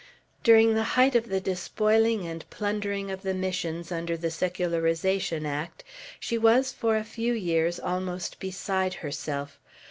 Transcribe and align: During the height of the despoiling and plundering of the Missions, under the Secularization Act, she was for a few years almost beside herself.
During 0.43 0.73
the 0.73 0.83
height 0.97 1.13
of 1.13 1.29
the 1.29 1.39
despoiling 1.39 2.25
and 2.25 2.49
plundering 2.49 3.11
of 3.11 3.21
the 3.21 3.35
Missions, 3.35 3.91
under 3.91 4.17
the 4.17 4.31
Secularization 4.31 5.45
Act, 5.45 5.83
she 6.19 6.39
was 6.39 6.71
for 6.73 6.97
a 6.97 7.03
few 7.03 7.33
years 7.33 7.79
almost 7.79 8.39
beside 8.39 8.95
herself. 9.05 9.59